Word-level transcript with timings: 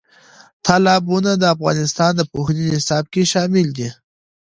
تالابونه 0.65 1.31
د 1.37 1.43
افغانستان 1.55 2.11
د 2.15 2.21
پوهنې 2.31 2.65
نصاب 2.75 3.05
کې 3.13 3.23
شامل 3.31 3.67
دي. 3.77 3.89